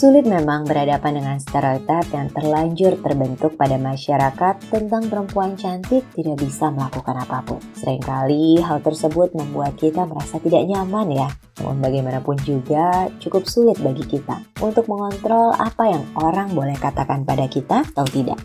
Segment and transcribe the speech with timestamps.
[0.00, 6.72] Sulit memang berhadapan dengan stereotip yang terlanjur terbentuk pada masyarakat tentang perempuan cantik tidak bisa
[6.72, 7.60] melakukan apa pun.
[7.76, 11.28] Seringkali hal tersebut membuat kita merasa tidak nyaman ya.
[11.60, 17.44] Namun bagaimanapun juga cukup sulit bagi kita untuk mengontrol apa yang orang boleh katakan pada
[17.44, 18.40] kita atau tidak.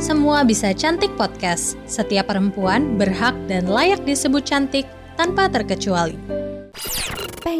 [0.00, 1.76] Semua bisa cantik podcast.
[1.84, 6.41] Setiap perempuan berhak dan layak disebut cantik tanpa terkecuali.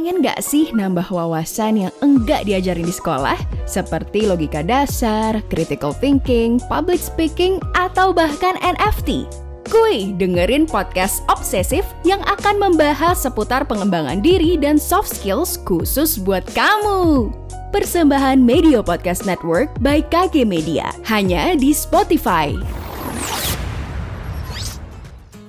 [0.03, 3.39] Pengen gak sih nambah wawasan yang enggak diajarin di sekolah?
[3.71, 9.31] Seperti logika dasar, critical thinking, public speaking, atau bahkan NFT?
[9.71, 16.43] Kuy, dengerin podcast Obsesif yang akan membahas seputar pengembangan diri dan soft skills khusus buat
[16.51, 17.31] kamu.
[17.71, 22.51] Persembahan Media Podcast Network by KG Media, hanya di Spotify.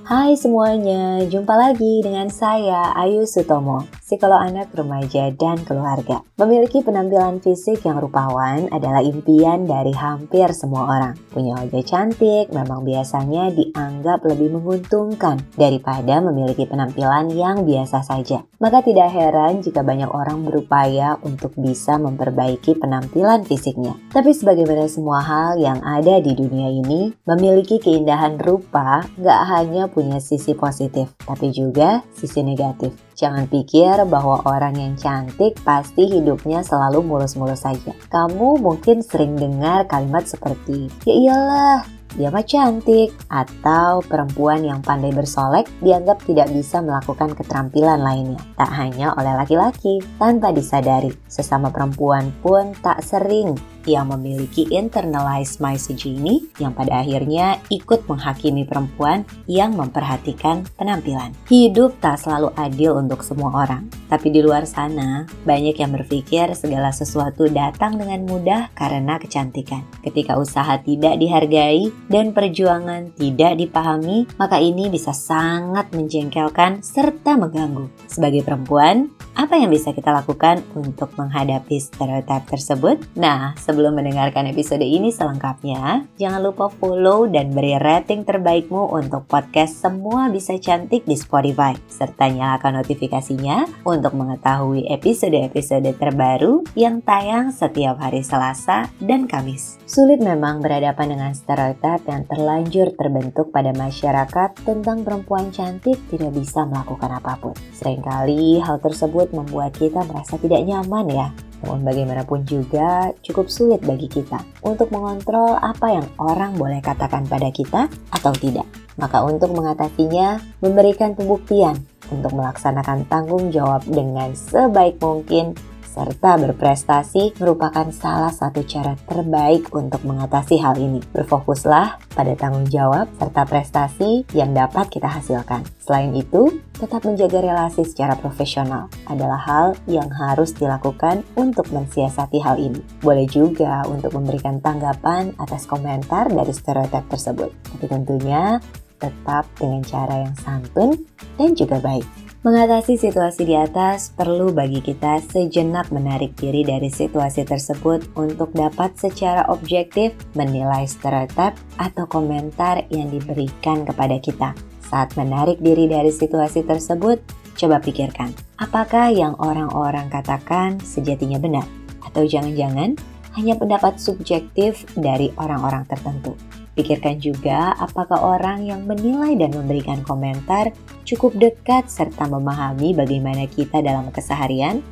[0.06, 3.82] Hai semuanya, jumpa lagi dengan saya Ayu Sutomo,
[4.14, 6.22] psikolog anak, remaja, dan keluarga.
[6.38, 11.18] Memiliki penampilan fisik yang rupawan adalah impian dari hampir semua orang.
[11.34, 18.46] Punya wajah cantik memang biasanya dianggap lebih menguntungkan daripada memiliki penampilan yang biasa saja.
[18.62, 23.98] Maka tidak heran jika banyak orang berupaya untuk bisa memperbaiki penampilan fisiknya.
[24.14, 30.22] Tapi sebagaimana semua hal yang ada di dunia ini, memiliki keindahan rupa gak hanya punya
[30.22, 33.03] sisi positif, tapi juga sisi negatif.
[33.14, 37.94] Jangan pikir bahwa orang yang cantik pasti hidupnya selalu mulus-mulus saja.
[38.10, 41.78] Kamu mungkin sering dengar kalimat seperti, "Ya iyalah,
[42.14, 48.40] dia mah cantik atau perempuan yang pandai bersolek dianggap tidak bisa melakukan keterampilan lainnya.
[48.54, 56.48] Tak hanya oleh laki-laki, tanpa disadari, sesama perempuan pun tak sering yang memiliki internalized misogyny
[56.56, 61.36] yang pada akhirnya ikut menghakimi perempuan yang memperhatikan penampilan.
[61.48, 66.94] Hidup tak selalu adil untuk semua orang, tapi di luar sana banyak yang berpikir segala
[66.94, 69.82] sesuatu datang dengan mudah karena kecantikan.
[70.06, 77.90] Ketika usaha tidak dihargai, dan perjuangan tidak dipahami, maka ini bisa sangat menjengkelkan serta mengganggu.
[78.06, 83.02] Sebagai perempuan, apa yang bisa kita lakukan untuk menghadapi stereotip tersebut?
[83.18, 89.78] Nah, sebelum mendengarkan episode ini selengkapnya, jangan lupa follow dan beri rating terbaikmu untuk podcast
[89.78, 98.00] Semua Bisa Cantik di Spotify, serta nyalakan notifikasinya untuk mengetahui episode-episode terbaru yang tayang setiap
[98.00, 99.83] hari Selasa dan Kamis.
[99.94, 106.66] Sulit memang berhadapan dengan stereotip yang terlanjur terbentuk pada masyarakat tentang perempuan cantik tidak bisa
[106.66, 107.54] melakukan apa pun.
[107.78, 111.30] Seringkali hal tersebut membuat kita merasa tidak nyaman ya.
[111.62, 117.54] Namun bagaimanapun juga cukup sulit bagi kita untuk mengontrol apa yang orang boleh katakan pada
[117.54, 118.66] kita atau tidak.
[118.98, 121.78] Maka untuk mengatasinya, memberikan pembuktian
[122.10, 125.54] untuk melaksanakan tanggung jawab dengan sebaik mungkin
[125.94, 130.98] serta berprestasi merupakan salah satu cara terbaik untuk mengatasi hal ini.
[131.14, 135.62] Berfokuslah pada tanggung jawab serta prestasi yang dapat kita hasilkan.
[135.78, 142.58] Selain itu, tetap menjaga relasi secara profesional adalah hal yang harus dilakukan untuk mensiasati hal
[142.58, 142.82] ini.
[142.98, 148.58] Boleh juga untuk memberikan tanggapan atas komentar dari stereotip tersebut, tapi tentunya
[148.98, 150.96] tetap dengan cara yang santun
[151.36, 152.23] dan juga baik.
[152.44, 158.92] Mengatasi situasi di atas perlu bagi kita sejenak menarik diri dari situasi tersebut untuk dapat
[159.00, 164.52] secara objektif menilai stereotip atau komentar yang diberikan kepada kita.
[164.84, 167.16] Saat menarik diri dari situasi tersebut,
[167.56, 171.64] coba pikirkan, apakah yang orang-orang katakan sejatinya benar?
[172.04, 172.92] Atau jangan-jangan
[173.40, 176.36] hanya pendapat subjektif dari orang-orang tertentu?
[176.74, 180.74] Pikirkan juga apakah orang yang menilai dan memberikan komentar
[181.06, 184.82] cukup dekat serta memahami bagaimana kita dalam keseharian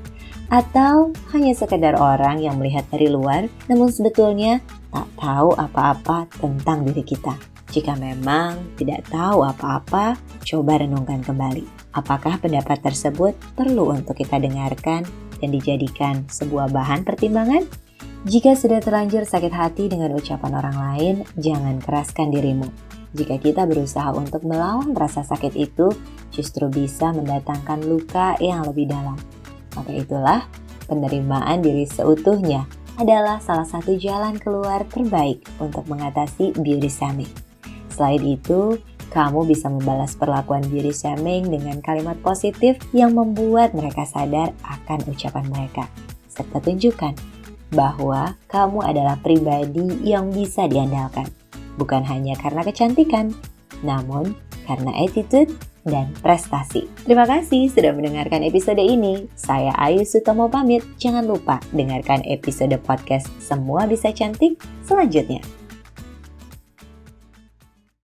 [0.47, 4.63] atau hanya sekedar orang yang melihat dari luar namun sebetulnya
[4.95, 7.35] tak tahu apa-apa tentang diri kita.
[7.73, 11.65] Jika memang tidak tahu apa-apa, coba renungkan kembali.
[11.97, 15.09] Apakah pendapat tersebut perlu untuk kita dengarkan
[15.41, 17.65] dan dijadikan sebuah bahan pertimbangan?
[18.23, 22.71] Jika sudah terlanjur sakit hati dengan ucapan orang lain, jangan keraskan dirimu.
[23.19, 25.91] Jika kita berusaha untuk melawan rasa sakit itu,
[26.31, 29.19] justru bisa mendatangkan luka yang lebih dalam.
[29.75, 30.47] Maka itulah
[30.87, 37.33] penerimaan diri seutuhnya adalah salah satu jalan keluar terbaik untuk mengatasi beauty shaming.
[37.91, 38.79] Selain itu,
[39.11, 45.45] kamu bisa membalas perlakuan beauty shaming dengan kalimat positif yang membuat mereka sadar akan ucapan
[45.51, 45.91] mereka.
[46.31, 47.32] Serta tunjukkan
[47.73, 51.27] bahwa kamu adalah pribadi yang bisa diandalkan,
[51.81, 53.33] bukan hanya karena kecantikan,
[53.83, 54.37] namun
[54.69, 55.51] karena attitude,
[55.83, 56.87] dan prestasi.
[57.03, 59.27] Terima kasih sudah mendengarkan episode ini.
[59.35, 60.87] Saya Ayu Sutomo pamit.
[60.99, 65.43] Jangan lupa dengarkan episode podcast Semua Bisa Cantik selanjutnya.